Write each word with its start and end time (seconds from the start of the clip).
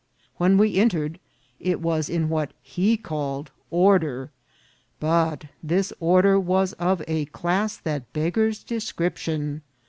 When 0.37 0.57
we 0.57 0.77
entered 0.79 1.19
it 1.59 1.79
was 1.79 2.09
in 2.09 2.27
what 2.27 2.53
he 2.63 2.97
called 2.97 3.51
order, 3.69 4.31
but 4.99 5.45
this 5.61 5.93
order 5.99 6.39
was 6.39 6.73
of 6.73 7.03
a 7.07 7.25
class 7.25 7.77
that 7.77 8.11
beggars 8.11 8.63
description. 8.63 9.61